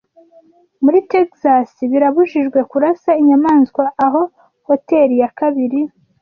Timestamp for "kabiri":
5.39-5.79